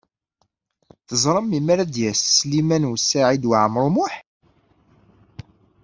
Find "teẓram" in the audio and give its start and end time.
1.07-1.45